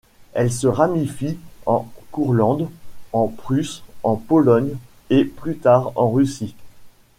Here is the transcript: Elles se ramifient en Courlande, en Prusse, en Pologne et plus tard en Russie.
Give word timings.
Elles 0.33 0.51
se 0.51 0.65
ramifient 0.65 1.37
en 1.67 1.87
Courlande, 2.11 2.71
en 3.13 3.27
Prusse, 3.27 3.83
en 4.01 4.15
Pologne 4.15 4.73
et 5.11 5.25
plus 5.25 5.57
tard 5.59 5.91
en 5.95 6.09
Russie. 6.09 6.55